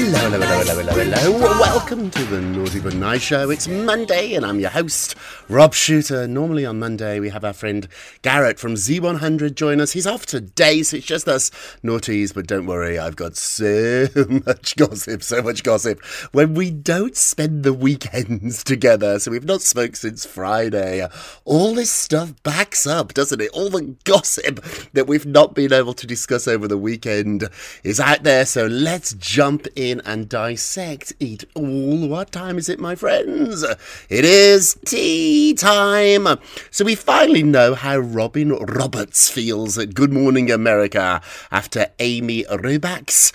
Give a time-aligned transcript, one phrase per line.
[0.00, 1.58] Hello, hello, hello, hello, hello, hello.
[1.58, 3.50] Welcome to the Naughty But Nice Show.
[3.50, 5.16] It's Monday, and I'm your host,
[5.48, 6.28] Rob Shuter.
[6.28, 7.88] Normally on Monday, we have our friend
[8.22, 9.90] Garrett from Z100 join us.
[9.90, 11.50] He's off today, so it's just us
[11.82, 12.32] naughties.
[12.32, 14.06] But don't worry, I've got so
[14.46, 16.00] much gossip, so much gossip.
[16.30, 21.08] When we don't spend the weekends together, so we've not spoke since Friday,
[21.44, 23.50] all this stuff backs up, doesn't it?
[23.50, 27.48] All the gossip that we've not been able to discuss over the weekend
[27.82, 28.46] is out there.
[28.46, 32.08] So let's jump in and dissect it all.
[32.08, 33.62] What time is it, my friends?
[34.08, 36.26] It is tea time.
[36.70, 43.32] So we finally know how Robin Roberts feels at Good Morning America after Amy Robach's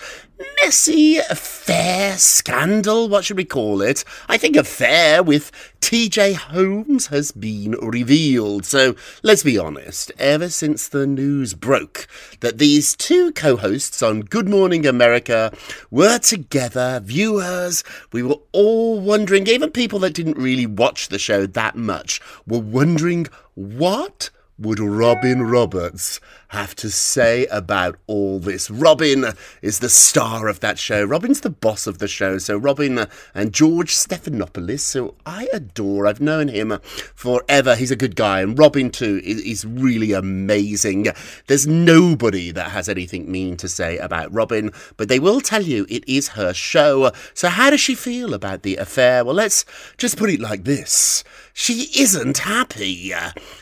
[0.62, 3.08] messy affair scandal.
[3.08, 4.04] What should we call it?
[4.28, 8.64] I think affair with TJ Holmes has been revealed.
[8.64, 12.06] So let's be honest, ever since the news broke
[12.40, 15.52] that these two co hosts on Good Morning America
[15.90, 21.46] were together, viewers, we were all wondering, even people that didn't really watch the show
[21.46, 28.70] that much, were wondering what would Robin Roberts have to say about all this?
[28.70, 29.26] Robin
[29.62, 31.04] is the star of that show.
[31.04, 32.38] Robin's the boss of the show.
[32.38, 36.06] So Robin and George Stephanopoulos, who I adore.
[36.06, 36.78] I've known him
[37.14, 37.74] forever.
[37.74, 38.42] He's a good guy.
[38.42, 41.06] And Robin, too, is, really amazing.
[41.46, 45.86] There's nobody that has anything mean to say about Robin, but they will tell you
[45.88, 47.10] it is her show.
[47.32, 49.24] So how does she feel about the affair?
[49.24, 49.64] Well, let's
[49.96, 51.24] just put it like this.
[51.56, 53.14] She isn't happy.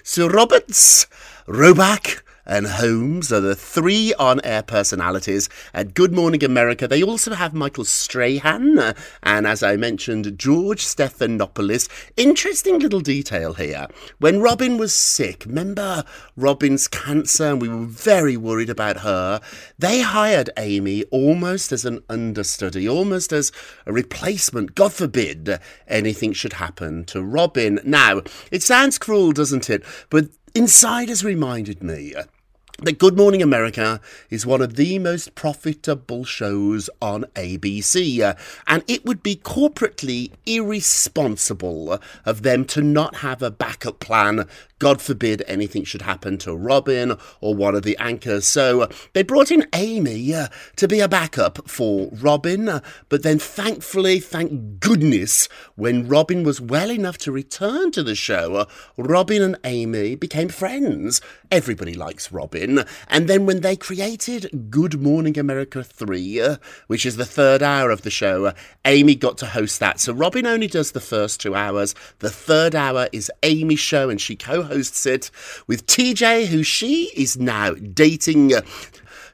[0.02, 1.06] Sir Roberts,
[1.46, 6.88] Robach, and Holmes are the three on air personalities at Good Morning America.
[6.88, 11.88] They also have Michael Strahan uh, and, as I mentioned, George Stephanopoulos.
[12.16, 13.86] Interesting little detail here.
[14.18, 16.04] When Robin was sick, remember
[16.36, 19.40] Robin's cancer, and we were very worried about her,
[19.78, 23.52] they hired Amy almost as an understudy, almost as
[23.86, 24.74] a replacement.
[24.74, 27.80] God forbid anything should happen to Robin.
[27.84, 29.84] Now, it sounds cruel, doesn't it?
[30.10, 32.12] But Insiders reminded me
[32.78, 38.34] that Good Morning America is one of the most profitable shows on ABC, uh,
[38.66, 44.46] and it would be corporately irresponsible of them to not have a backup plan.
[44.82, 48.48] God forbid anything should happen to Robin or one of the anchors.
[48.48, 54.18] So they brought in Amy uh, to be a backup for Robin, but then thankfully,
[54.18, 58.64] thank goodness, when Robin was well enough to return to the show, uh,
[58.96, 61.20] Robin and Amy became friends.
[61.52, 62.84] Everybody likes Robin.
[63.06, 66.56] And then when they created Good Morning America 3, uh,
[66.88, 68.52] which is the third hour of the show, uh,
[68.84, 70.00] Amy got to host that.
[70.00, 71.94] So Robin only does the first two hours.
[72.18, 75.30] The third hour is Amy's show, and she co hosts it
[75.66, 78.52] with TJ, who she is now dating.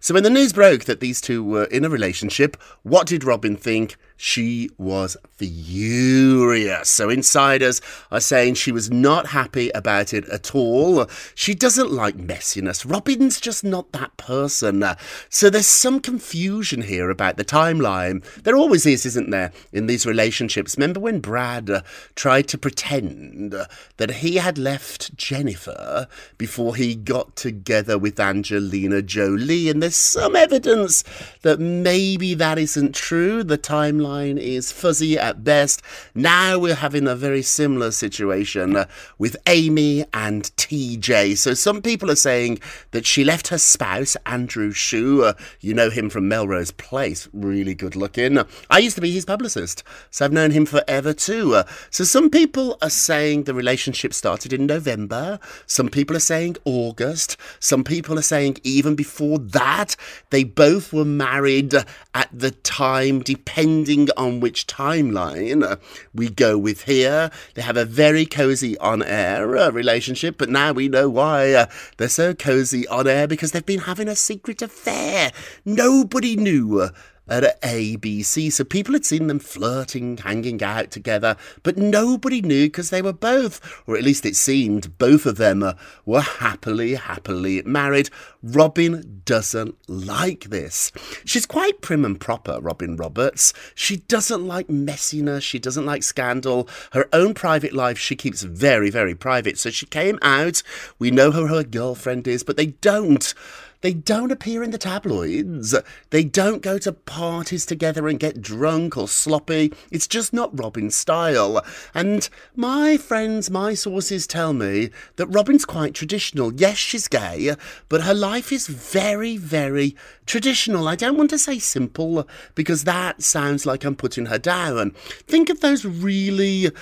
[0.01, 3.57] So when the news broke that these two were in a relationship, what did Robin
[3.57, 3.97] think?
[4.19, 6.91] She was furious.
[6.91, 7.81] So insiders
[8.11, 11.07] are saying she was not happy about it at all.
[11.37, 12.85] She doesn't like messiness.
[12.85, 14.85] Robin's just not that person.
[15.29, 18.25] So there's some confusion here about the timeline.
[18.43, 20.77] There always is, isn't there, in these relationships?
[20.77, 21.83] Remember when Brad uh,
[22.17, 23.55] tried to pretend
[23.99, 29.71] that he had left Jennifer before he got together with Angelina Jolie?
[29.71, 31.05] And there's some evidence
[31.43, 33.45] that maybe that isn't true.
[33.45, 35.83] The timeline is fuzzy at best.
[36.15, 38.85] Now we're having a very similar situation
[39.19, 41.37] with Amy and TJ.
[41.37, 42.61] So some people are saying
[42.93, 45.25] that she left her spouse, Andrew Shue.
[45.25, 48.39] Uh, you know him from Melrose Place, really good looking.
[48.71, 51.55] I used to be his publicist, so I've known him forever too.
[51.55, 55.39] Uh, so some people are saying the relationship started in November.
[55.67, 57.37] Some people are saying August.
[57.61, 59.97] Some people are saying even before that.
[60.31, 61.75] They both were married
[62.15, 65.77] at the time, depending on which timeline uh,
[66.15, 67.31] we go with here.
[67.55, 71.67] They have a very cozy on air uh, relationship, but now we know why uh,
[71.97, 75.33] they're so cozy on air because they've been having a secret affair.
[75.65, 76.91] Nobody knew.
[77.29, 78.51] At ABC.
[78.53, 83.13] So people had seen them flirting, hanging out together, but nobody knew because they were
[83.13, 85.75] both, or at least it seemed, both of them uh,
[86.07, 88.11] were happily, happily married.
[88.43, 90.93] Robin doesn't like this.
[91.25, 93.53] She's quite prim and proper, Robin Roberts.
[93.75, 96.69] She doesn't like messiness, she doesn't like scandal.
[96.93, 99.59] Her own private life she keeps very, very private.
[99.59, 100.63] So she came out.
[100.99, 103.35] We know who her girlfriend is, but they don't.
[103.81, 105.75] They don't appear in the tabloids.
[106.11, 109.73] They don't go to parties together and get drunk or sloppy.
[109.91, 111.65] It's just not Robin's style.
[111.95, 116.53] And my friends, my sources tell me that Robin's quite traditional.
[116.55, 117.55] Yes, she's gay,
[117.89, 119.95] but her life is very, very
[120.27, 120.89] traditional.
[120.89, 122.27] I don't want to say simple
[122.57, 124.91] because that sounds like I'm putting her down.
[125.27, 126.73] Think of those really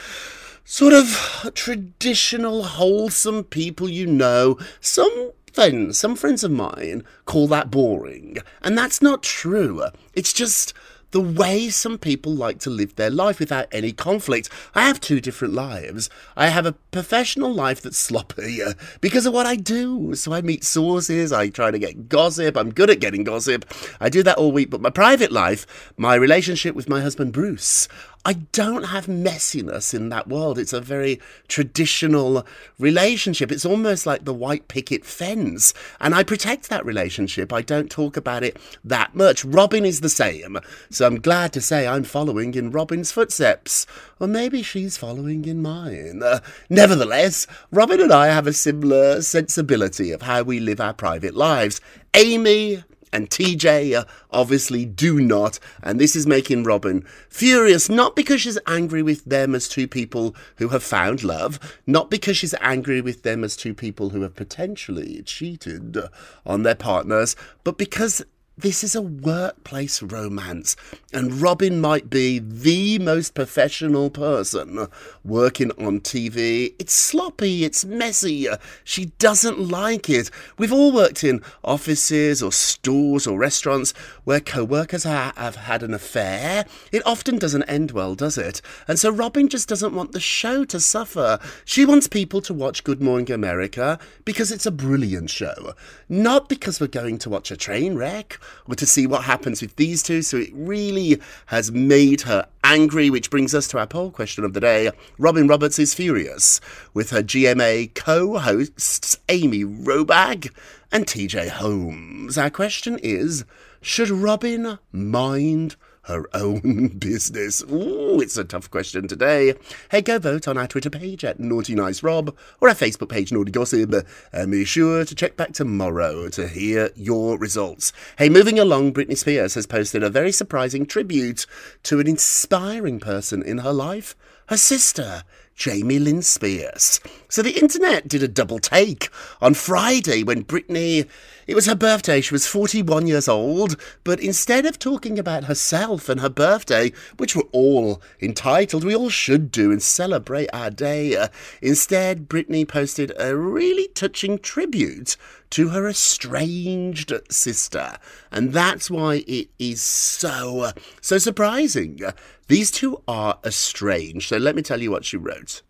[0.64, 4.58] sort of traditional, wholesome people you know.
[4.80, 8.36] Some some friends of mine call that boring.
[8.62, 9.82] And that's not true.
[10.12, 10.74] It's just
[11.12, 14.50] the way some people like to live their life without any conflict.
[14.74, 16.10] I have two different lives.
[16.36, 20.14] I have a professional life that's sloppy uh, because of what I do.
[20.14, 23.64] So I meet sources, I try to get gossip, I'm good at getting gossip.
[23.98, 24.68] I do that all week.
[24.68, 27.88] But my private life, my relationship with my husband Bruce,
[28.26, 30.58] I don't have messiness in that world.
[30.58, 32.44] It's a very traditional
[32.76, 33.52] relationship.
[33.52, 35.72] It's almost like the white picket fence.
[36.00, 37.52] And I protect that relationship.
[37.52, 39.44] I don't talk about it that much.
[39.44, 40.58] Robin is the same.
[40.90, 43.86] So I'm glad to say I'm following in Robin's footsteps.
[44.18, 46.20] Or maybe she's following in mine.
[46.24, 51.36] Uh, nevertheless, Robin and I have a similar sensibility of how we live our private
[51.36, 51.80] lives.
[52.12, 52.82] Amy
[53.12, 58.58] and TJ uh, obviously do not, and this is making Robin furious, not because she's
[58.66, 63.22] angry with them as two people who have found love, not because she's angry with
[63.22, 65.96] them as two people who have potentially cheated
[66.44, 68.24] on their partners, but because
[68.58, 70.76] this is a workplace romance,
[71.12, 74.86] and Robin might be the most professional person
[75.22, 76.74] working on TV.
[76.78, 78.48] It's sloppy, it's messy,
[78.82, 80.30] she doesn't like it.
[80.56, 83.92] We've all worked in offices or stores or restaurants
[84.24, 86.64] where co workers ha- have had an affair.
[86.92, 88.62] It often doesn't end well, does it?
[88.88, 91.38] And so Robin just doesn't want the show to suffer.
[91.66, 95.74] She wants people to watch Good Morning America because it's a brilliant show,
[96.08, 99.76] not because we're going to watch a train wreck or to see what happens with
[99.76, 100.22] these two.
[100.22, 104.52] So it really has made her angry, which brings us to our poll question of
[104.52, 104.90] the day.
[105.18, 106.60] Robin Roberts is furious
[106.94, 110.50] with her GMA co hosts Amy Robach
[110.92, 112.38] and TJ Holmes.
[112.38, 113.44] Our question is
[113.80, 115.76] Should Robin mind
[116.06, 117.62] her own business?
[117.70, 119.54] Ooh, it's a tough question today.
[119.90, 123.32] Hey, go vote on our Twitter page at Naughty Nice Rob or our Facebook page
[123.32, 123.94] Naughty Gossip,
[124.32, 127.92] and be sure to check back tomorrow to hear your results.
[128.18, 131.46] Hey, moving along, Britney Spears has posted a very surprising tribute
[131.84, 134.16] to an inspiring person in her life,
[134.48, 135.22] her sister.
[135.56, 137.00] Jamie Lynn Spears.
[137.30, 139.08] So the internet did a double take
[139.40, 141.08] on Friday when Britney,
[141.46, 146.10] it was her birthday, she was 41 years old, but instead of talking about herself
[146.10, 151.16] and her birthday, which we're all entitled, we all should do and celebrate our day,
[151.16, 151.28] uh,
[151.62, 155.16] instead Britney posted a really touching tribute
[155.50, 157.96] to her estranged sister.
[158.30, 162.00] And that's why it is so, so surprising.
[162.48, 164.28] These two are estranged.
[164.28, 165.62] So let me tell you what she wrote.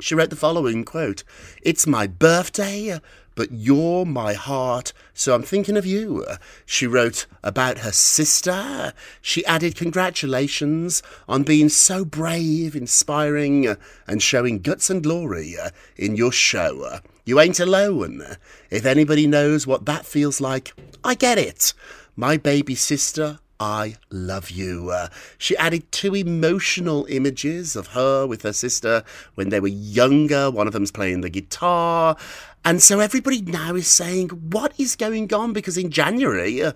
[0.00, 1.22] She wrote the following quote
[1.62, 2.98] It's my birthday,
[3.34, 6.24] but you're my heart, so I'm thinking of you.
[6.66, 8.92] She wrote about her sister.
[9.20, 13.76] She added congratulations on being so brave, inspiring,
[14.06, 15.56] and showing guts and glory
[15.96, 17.00] in your show.
[17.26, 18.22] You ain't alone.
[18.70, 21.72] If anybody knows what that feels like, I get it.
[22.16, 24.90] My baby sister, I love you.
[24.90, 29.04] Uh, she added two emotional images of her with her sister
[29.36, 30.50] when they were younger.
[30.50, 32.16] One of them's playing the guitar.
[32.62, 35.54] And so everybody now is saying, what is going on?
[35.54, 36.72] Because in January, uh,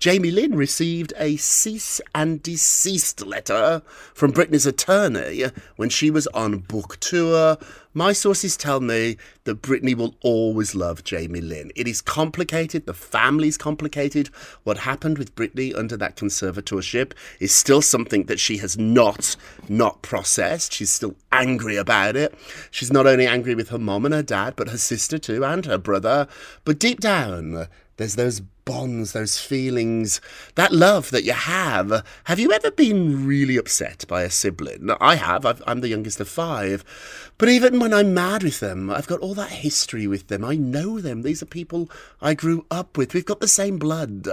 [0.00, 3.82] Jamie Lynn received a cease and desist letter
[4.14, 5.44] from Britney's attorney
[5.76, 7.58] when she was on book tour.
[7.92, 11.70] My sources tell me that Britney will always love Jamie Lynn.
[11.76, 14.28] It is complicated, the family's complicated.
[14.62, 19.36] What happened with Britney under that conservatorship is still something that she has not
[19.68, 20.72] not processed.
[20.72, 22.34] She's still angry about it.
[22.70, 25.66] She's not only angry with her mom and her dad, but her sister too and
[25.66, 26.26] her brother.
[26.64, 27.66] But deep down,
[28.00, 30.22] there's those bonds, those feelings,
[30.54, 32.02] that love that you have.
[32.24, 34.88] Have you ever been really upset by a sibling?
[35.02, 35.44] I have.
[35.44, 36.82] i am the youngest of five.
[37.36, 40.46] But even when I'm mad with them, I've got all that history with them.
[40.46, 41.20] I know them.
[41.20, 41.90] These are people
[42.22, 43.12] I grew up with.
[43.12, 44.26] We've got the same blood.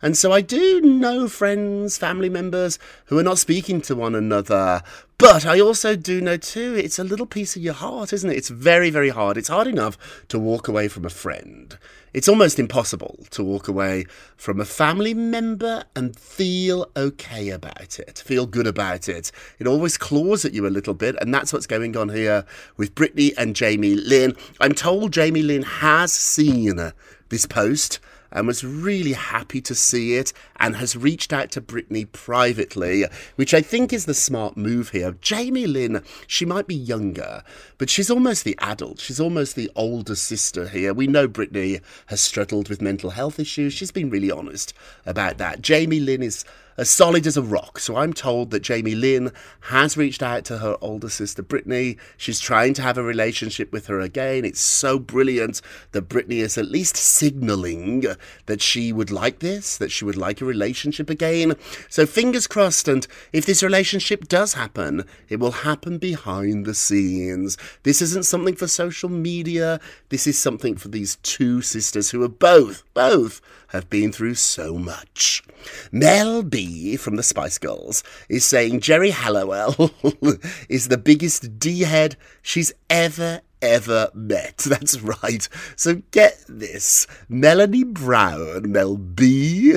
[0.00, 4.82] And so I do know friends, family members who are not speaking to one another.
[5.18, 8.36] But I also do know too, it's a little piece of your heart, isn't it?
[8.36, 9.36] It's very, very hard.
[9.36, 11.76] It's hard enough to walk away from a friend.
[12.14, 14.04] It's almost impossible to walk away
[14.36, 19.32] from a family member and feel okay about it, feel good about it.
[19.58, 22.44] It always claws at you a little bit, and that's what's going on here
[22.76, 24.36] with Britney and Jamie Lynn.
[24.60, 26.92] I'm told Jamie Lynn has seen
[27.30, 27.98] this post
[28.32, 33.04] and was really happy to see it and has reached out to Britney privately,
[33.36, 35.16] which I think is the smart move here.
[35.20, 37.42] Jamie Lynn, she might be younger,
[37.78, 39.00] but she's almost the adult.
[39.00, 40.94] She's almost the older sister here.
[40.94, 43.72] We know Britney has struggled with mental health issues.
[43.72, 44.72] She's been really honest
[45.06, 45.62] about that.
[45.62, 46.44] Jamie Lynn is
[46.76, 47.78] as solid as a rock.
[47.78, 51.98] So I'm told that Jamie Lynn has reached out to her older sister Britney.
[52.16, 54.44] She's trying to have a relationship with her again.
[54.44, 55.60] It's so brilliant
[55.92, 58.04] that Britney is at least signaling
[58.46, 61.54] that she would like this, that she would like a relationship again.
[61.88, 62.88] So fingers crossed.
[62.88, 67.56] And if this relationship does happen, it will happen behind the scenes.
[67.82, 69.80] This isn't something for social media.
[70.08, 73.40] This is something for these two sisters who are both, both
[73.72, 75.42] have been through so much.
[75.90, 79.90] Mel B from the Spice Girls is saying Geri Halliwell
[80.68, 84.58] is the biggest D head she's ever, ever met.
[84.68, 85.48] That's right.
[85.76, 87.06] So get this.
[87.28, 89.72] Melanie Brown, Mel B,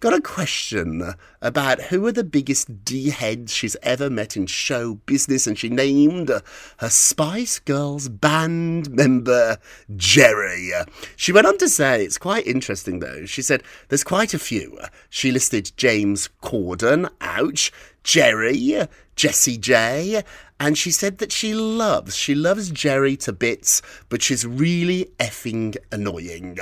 [0.00, 4.94] got a question about who are the biggest D heads she's ever met in show
[5.06, 9.58] business, and she named her Spice Girls band member,
[9.94, 10.72] Geri.
[11.14, 13.26] She went on to say, it's quite interesting though.
[13.26, 14.78] She said, there's quite a few.
[15.10, 17.70] She listed James Corden, ouch,
[18.02, 20.22] Geri, Jessie J,
[20.58, 25.76] and she said that she loves, she loves Geri to bits, but she's really effing
[25.92, 26.58] annoying.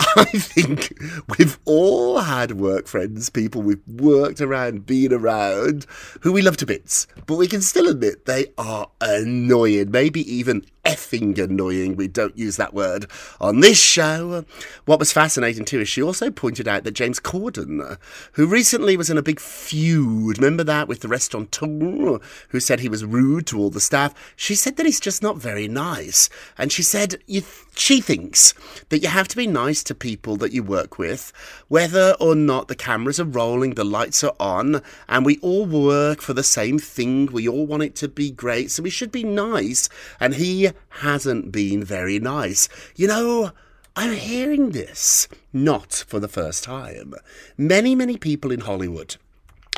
[0.16, 0.98] I think
[1.38, 5.86] we've all had work friends, people we've worked around, been around,
[6.22, 10.64] who we love to bits, but we can still admit they are annoying, maybe even
[10.90, 11.96] effing annoying.
[11.96, 13.06] We don't use that word
[13.40, 14.44] on this show.
[14.84, 17.98] What was fascinating too is she also pointed out that James Corden,
[18.32, 22.88] who recently was in a big feud, remember that with the restaurateur who said he
[22.88, 26.28] was rude to all the staff, she said that he's just not very nice.
[26.58, 27.42] And she said you,
[27.74, 28.54] she thinks
[28.88, 31.32] that you have to be nice to people that you work with,
[31.68, 36.20] whether or not the cameras are rolling, the lights are on, and we all work
[36.20, 37.26] for the same thing.
[37.26, 39.88] We all want it to be great, so we should be nice.
[40.18, 42.68] And he hasn't been very nice.
[42.96, 43.52] You know,
[43.96, 47.14] I'm hearing this not for the first time.
[47.56, 49.16] Many, many people in Hollywood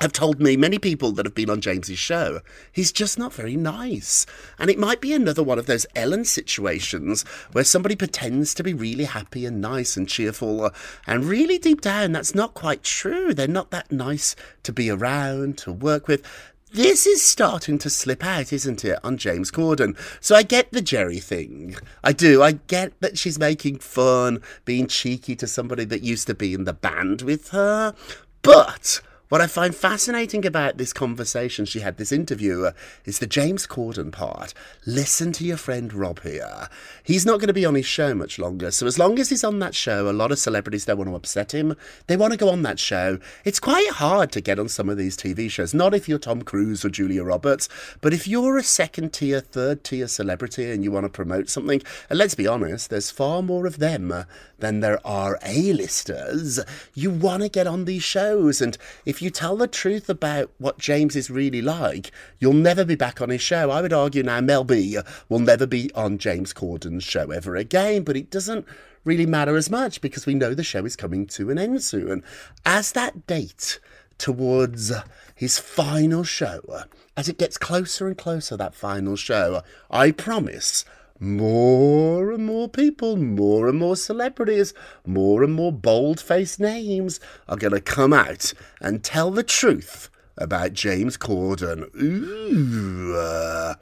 [0.01, 2.41] have told me, many people that have been on James's show,
[2.73, 4.27] he's just not very nice.
[4.59, 8.75] And it might be another one of those Ellen situations where somebody pretends to be
[8.75, 10.71] really happy and nice and cheerful, uh,
[11.07, 13.33] and really deep down, that's not quite true.
[13.33, 16.27] They're not that nice to be around, to work with.
[16.73, 19.95] This is starting to slip out, isn't it, on James Corden?
[20.23, 21.77] So I get the Geri thing.
[22.03, 22.43] I do.
[22.43, 26.65] I get that she's making fun, being cheeky to somebody that used to be in
[26.65, 27.95] the band with her.
[28.41, 29.03] But
[29.33, 32.73] What I find fascinating about this conversation she had, this interview, uh,
[33.07, 34.53] is the James Corden part.
[34.85, 36.69] Listen to your friend Rob here.
[37.03, 39.43] He's not going to be on his show much longer, so as long as he's
[39.43, 41.75] on that show, a lot of celebrities don't want to upset him.
[42.09, 43.21] They want to go on that show.
[43.43, 46.43] It's quite hard to get on some of these TV shows, not if you're Tom
[46.43, 47.71] Cruise or Julia Roberts,
[48.03, 51.81] but if you're a second tier, third tier celebrity and you want to promote something,
[52.11, 54.25] and let's be honest, there's far more of them uh,
[54.59, 56.61] than there are A-listers.
[56.93, 60.79] You want to get on these shows, and if you tell the truth about what
[60.79, 63.71] James is really like, you'll never be back on his show.
[63.71, 64.99] I would argue now Mel B
[65.29, 68.67] will never be on James Corden's show ever again, but it doesn't
[69.05, 72.23] really matter as much because we know the show is coming to an end soon.
[72.67, 73.79] As that date
[74.19, 74.93] towards
[75.35, 76.85] his final show,
[77.17, 80.85] as it gets closer and closer, that final show, I promise
[81.23, 84.75] more and more people, more and more celebrities,
[85.07, 90.11] more and more bold faced names are going to come out and tell the truth
[90.37, 91.89] about James Corden.
[92.01, 93.15] Ooh.
[93.17, 93.75] uh.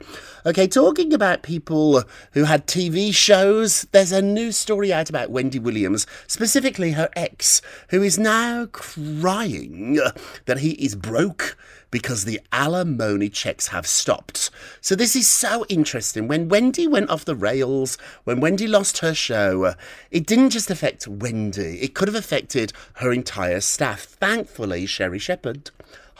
[0.45, 2.03] Okay, talking about people
[2.33, 7.61] who had TV shows, there's a new story out about Wendy Williams, specifically her ex,
[7.89, 9.99] who is now crying
[10.45, 11.57] that he is broke
[11.91, 14.49] because the alimony checks have stopped.
[14.79, 16.27] So this is so interesting.
[16.27, 19.75] When Wendy went off the rails, when Wendy lost her show,
[20.09, 24.03] it didn't just affect Wendy, it could have affected her entire staff.
[24.03, 25.69] Thankfully, Sherri Shepherd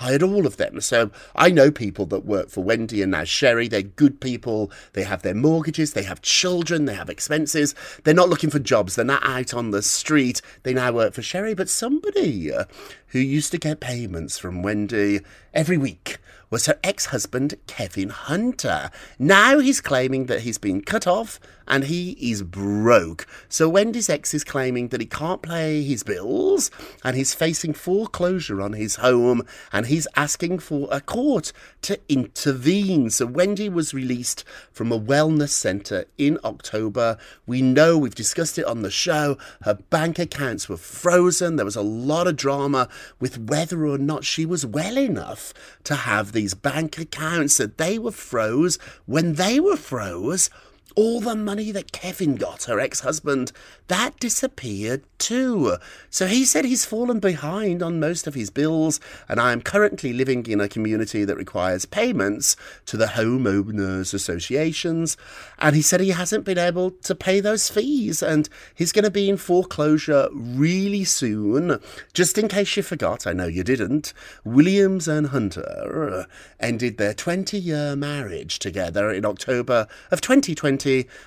[0.01, 0.81] hired all of them.
[0.81, 3.67] So I know people that work for Wendy and now Sherri.
[3.67, 4.71] They're good people.
[4.93, 7.73] They have their mortgages, they have children, they have expenses.
[8.03, 8.95] They're not looking for jobs.
[8.95, 10.41] They're not out on the street.
[10.63, 11.53] They now work for Sherri.
[11.53, 12.65] But somebody uh,
[13.07, 15.21] who used to get payments from Wendy
[15.53, 16.17] every week
[16.49, 18.91] was her ex husband, Kevin Hunter.
[19.17, 21.39] Now he's claiming that he's been cut off
[21.71, 23.25] and he is broke.
[23.47, 26.69] So Wendy's ex is claiming that he can't pay his bills
[27.01, 33.09] and he's facing foreclosure on his home and he's asking for a court to intervene.
[33.09, 37.17] So Wendy was released from a wellness centre in October.
[37.47, 41.55] We know, we've discussed it on the show, her bank accounts were frozen.
[41.55, 42.89] There was a lot of drama
[43.21, 45.53] with whether or not she was well enough
[45.85, 50.49] to have these bank accounts that they were froze when they were froze
[50.95, 53.51] all the money that Kevin got, her ex husband,
[53.87, 55.77] that disappeared too.
[56.09, 60.13] So he said he's fallen behind on most of his bills, and I am currently
[60.13, 62.55] living in a community that requires payments
[62.85, 65.17] to the homeowners associations.
[65.59, 69.11] And he said he hasn't been able to pay those fees, and he's going to
[69.11, 71.79] be in foreclosure really soon.
[72.13, 76.27] Just in case you forgot, I know you didn't, Williams and Hunter
[76.59, 80.80] ended their 20 year marriage together in October of 2020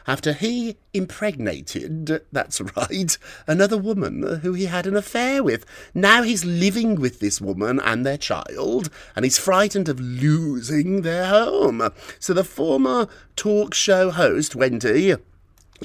[0.06, 5.64] after he impregnated, that's right, another woman who he had an affair with.
[5.94, 11.26] Now he's living with this woman and their child, and he's frightened of losing their
[11.26, 11.90] home.
[12.18, 15.14] So the former talk show host, Wendy,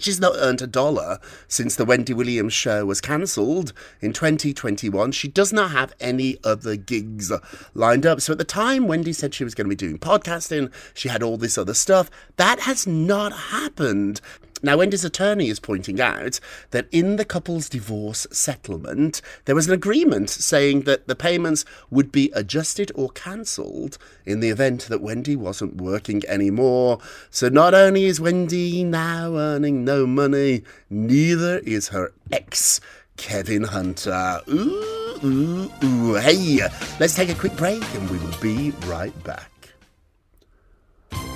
[0.02, 5.12] She's not earned a dollar since the Wendy Williams show was cancelled in 2021.
[5.12, 7.32] She does not have any other gigs
[7.74, 8.22] lined up.
[8.22, 10.72] So at the time, Wendy said she was going to be doing podcasting.
[10.94, 12.10] She had all this other stuff.
[12.38, 14.22] That has not happened.
[14.62, 16.39] Now, Wendy's attorney is pointing out
[16.72, 22.12] that in the couple's divorce settlement, there was an agreement saying that the payments would
[22.12, 27.00] be adjusted or cancelled in the event that Wendy wasn't working anymore.
[27.30, 32.82] So, not only is Wendy now earning no money, neither is her ex.
[33.19, 34.39] Kevin Hunter.
[34.50, 36.13] Ooh, ooh, ooh.
[36.15, 36.62] Hey,
[37.02, 39.59] let's take a quick break and we will be right back.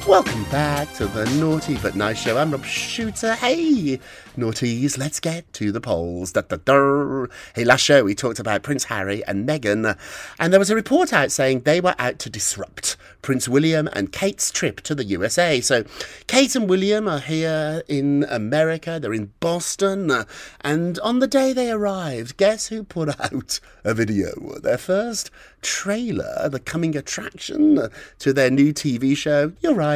[0.06, 2.38] Welcome back to the Naughty But Nice Show.
[2.38, 3.36] I'm Rob Shuter.
[3.36, 4.02] Hey,
[4.38, 6.34] naughties, let's get to the polls.
[6.34, 7.28] Da, da, da.
[7.56, 9.98] Hey, last show we talked about Prince Harry and Meghan,
[10.40, 14.12] and there was a report out saying they were out to disrupt Prince William and
[14.12, 15.62] Kate's trip to the USA.
[15.62, 15.86] So,
[16.28, 20.12] Kate and William are here in America, they're in Boston,
[20.62, 24.60] and on the day they arrived, guess who put out a video?
[24.62, 27.88] Their first trailer, the coming attraction
[28.20, 29.54] to their new TV show.
[29.62, 29.93] You're right,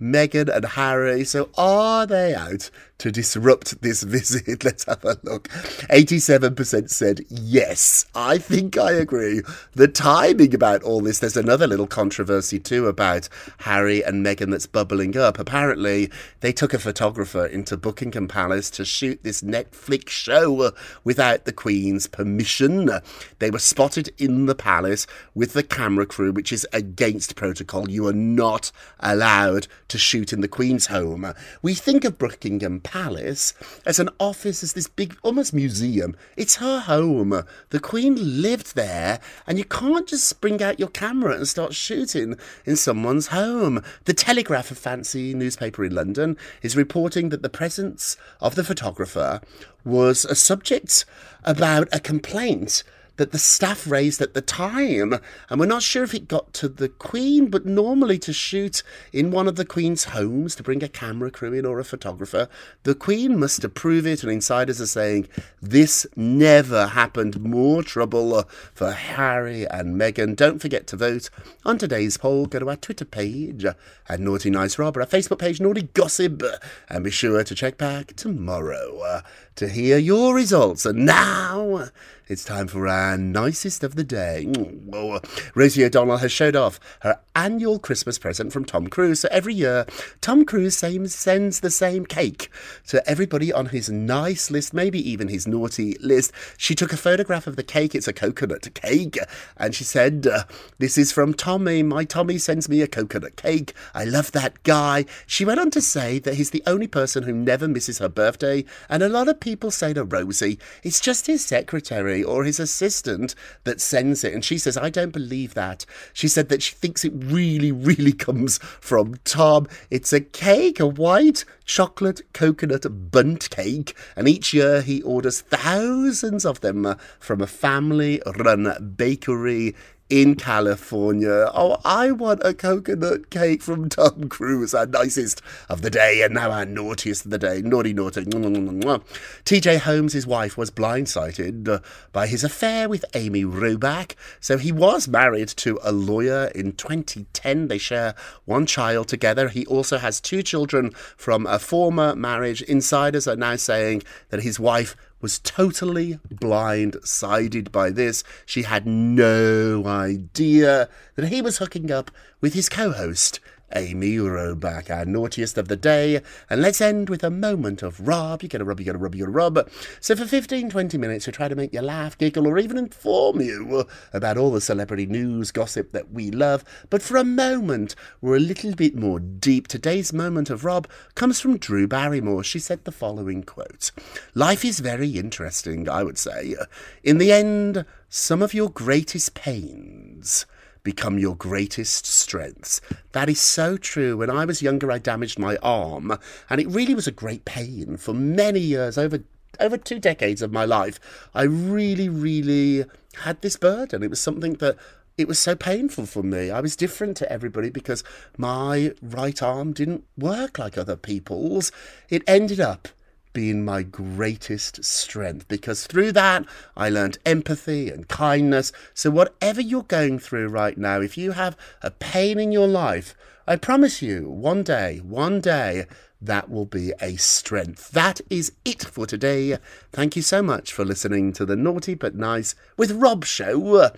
[0.00, 1.24] Meghan and Harry.
[1.24, 4.64] So, are they out to disrupt this visit?
[4.64, 5.48] Let's have a look.
[5.48, 8.06] 87% said yes.
[8.14, 9.42] I think I agree.
[9.74, 14.66] The timing about all this, there's another little controversy too about Harry and Meghan that's
[14.66, 15.38] bubbling up.
[15.38, 16.10] Apparently,
[16.40, 20.72] they took a photographer into Buckingham Palace to shoot this Netflix show
[21.04, 22.90] without the Queen's permission.
[23.38, 27.90] They were spotted in the palace with the camera crew, which is against protocol.
[27.90, 31.32] You are not allowed to shoot in the Queen's home.
[31.62, 33.54] We think of Buckingham palace
[33.86, 36.16] as an office, as this big, almost museum.
[36.36, 37.44] It's her home.
[37.68, 42.36] The Queen lived there, and you can't just bring out your camera and start shooting
[42.66, 43.84] in someone's home.
[44.06, 49.40] The Telegraph, a fancy newspaper in London, is reporting that the presence of the photographer
[49.84, 51.04] was a subject
[51.44, 52.82] about a complaint
[53.20, 55.14] that the staff raised at the time.
[55.50, 59.30] And we're not sure if it got to the Queen, but normally to shoot in
[59.30, 62.48] one of the Queen's homes, to bring a camera crew in or a photographer,
[62.84, 64.22] the Queen must approve it.
[64.22, 65.28] And insiders are saying
[65.60, 67.38] this never happened.
[67.42, 70.34] More trouble for Harry and Meghan.
[70.34, 71.28] Don't forget to vote
[71.66, 72.46] on today's poll.
[72.46, 76.42] Go to our Twitter page at Naughty Nice Rob or our Facebook page, Naughty Gossip.
[76.88, 79.20] And be sure to check back tomorrow uh,
[79.56, 80.86] to hear your results.
[80.86, 81.90] And now
[82.30, 84.44] it's time for our nicest of the day.
[84.44, 85.20] Whoa.
[85.56, 89.18] Rosie O'Donnell has showed off her annual Christmas present from Tom Cruise.
[89.18, 89.84] So every year,
[90.20, 92.48] Tom Cruise same, sends the same cake
[92.86, 96.32] to everybody on his nice list, maybe even his naughty list.
[96.56, 97.96] She took a photograph of the cake.
[97.96, 99.18] It's a coconut cake.
[99.56, 100.44] And she said, uh,
[100.78, 101.82] This is from Tommy.
[101.82, 103.74] My Tommy sends me a coconut cake.
[103.92, 105.04] I love that guy.
[105.26, 108.64] She went on to say that he's the only person who never misses her birthday.
[108.88, 113.34] And a lot of people say to Rosie, it's just his secretary or his assistant
[113.64, 114.34] that sends it.
[114.34, 115.86] And she says, I don't believe that.
[116.12, 119.66] She said that she thinks it really, really comes from Tom.
[119.90, 123.96] It's a cake, a white chocolate coconut Bundt cake.
[124.16, 129.74] And each year he orders thousands of them from a family run bakery
[130.10, 131.50] in California.
[131.54, 136.34] Oh, I want a coconut cake from Tom Cruise, our nicest of the day, and
[136.34, 137.62] now our naughtiest of the day.
[137.62, 138.24] Naughty, naughty.
[138.24, 141.78] TJ Holmes, his wife, was blindsided uh,
[142.12, 144.14] by his affair with Amy Robach.
[144.40, 147.68] So he was married to a lawyer in 2010.
[147.68, 149.48] They share one child together.
[149.48, 152.62] He also has two children from a former marriage.
[152.62, 158.24] Insiders are now saying that his wife was totally blindsided by this.
[158.46, 163.40] She had no idea that he was hooking up with his co host,
[163.74, 166.20] Amy Robach, our naughtiest of the day.
[166.48, 168.42] And let's end with a moment of Rob.
[168.42, 169.70] You get a rub, you get a rub, you get a rub.
[170.00, 173.40] So for 15, 20 minutes, we try to make you laugh, giggle, or even inform
[173.40, 176.64] you about all the celebrity news, gossip that we love.
[176.90, 179.68] But for a moment, we're a little bit more deep.
[179.68, 182.44] Today's moment of Rob comes from Drew Barrymore.
[182.44, 183.90] She said the following quote
[184.34, 186.56] Life is very interesting, I would say.
[187.02, 190.46] In the end, some of your greatest pains
[190.82, 192.80] become your greatest strengths.
[193.12, 194.16] That is so true.
[194.16, 197.96] When I was younger, I damaged my arm, and it really was a great pain
[197.96, 199.20] for many years, over
[199.58, 200.98] over two decades of my life.
[201.34, 202.84] I really, really
[203.22, 204.02] had this burden.
[204.02, 204.76] It was something that
[205.18, 206.50] it was so painful for me.
[206.50, 208.02] I was different to everybody because
[208.38, 211.72] my right arm didn't work like other people's.
[212.08, 212.88] It ended up
[213.32, 216.44] being my greatest strength because through that
[216.76, 218.72] I learned empathy and kindness.
[218.94, 223.14] So, whatever you're going through right now, if you have a pain in your life,
[223.46, 225.86] I promise you, one day, one day,
[226.22, 227.90] that will be a strength.
[227.92, 229.56] That is it for today.
[229.90, 233.90] Thank you so much for listening to the Naughty But Nice with Rob show.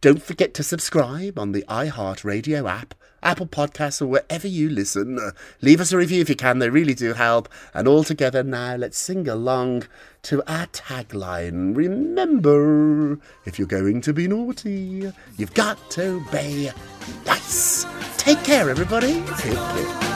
[0.00, 5.18] Don't forget to subscribe on the iHeartRadio app, Apple Podcasts, or wherever you listen.
[5.18, 7.48] Uh, leave us a review if you can, they really do help.
[7.74, 9.84] And all together now, let's sing along
[10.22, 11.76] to our tagline.
[11.76, 16.70] Remember, if you're going to be naughty, you've got to be
[17.26, 17.86] nice.
[18.16, 19.22] Take care, everybody.
[19.38, 20.08] Take care.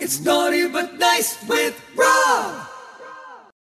[0.00, 2.66] It's naughty but nice with Rob.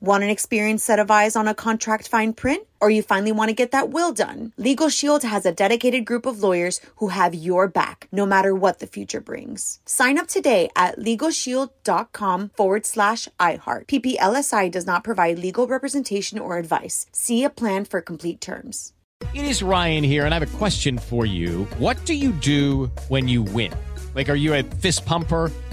[0.00, 2.66] Want an experienced set of eyes on a contract fine print?
[2.80, 4.52] Or you finally want to get that will done?
[4.58, 8.78] Legal Shield has a dedicated group of lawyers who have your back, no matter what
[8.78, 9.80] the future brings.
[9.86, 13.86] Sign up today at LegalShield.com forward slash iHeart.
[13.86, 17.06] PPLSI does not provide legal representation or advice.
[17.12, 18.92] See a plan for complete terms.
[19.32, 21.64] It is Ryan here, and I have a question for you.
[21.78, 23.72] What do you do when you win?
[24.14, 25.50] Like, are you a fist pumper?